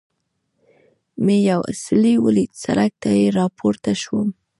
[1.23, 4.27] مې یو څلی ولید، سړک ته را پورته شوم.